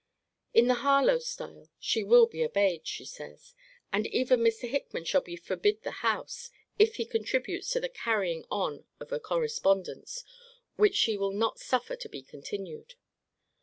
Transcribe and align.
In 0.51 0.65
the 0.65 0.73
Harlowe 0.81 1.19
style, 1.19 1.69
She 1.79 2.03
will 2.03 2.25
be 2.25 2.43
obeyed, 2.43 2.87
she 2.87 3.05
says: 3.05 3.53
and 3.93 4.07
even 4.07 4.39
Mr. 4.39 4.67
Hickman 4.67 5.05
shall 5.05 5.21
be 5.21 5.35
forbid 5.35 5.83
the 5.83 5.91
house, 6.01 6.49
if 6.79 6.95
he 6.95 7.05
contributes 7.05 7.69
to 7.73 7.79
the 7.79 7.87
carrying 7.87 8.43
on 8.49 8.85
of 8.99 9.11
a 9.11 9.19
correspondence 9.19 10.23
which 10.75 10.95
she 10.95 11.17
will 11.17 11.33
not 11.33 11.59
suffer 11.59 11.95
to 11.95 12.09
be 12.09 12.23
continued. 12.23 12.95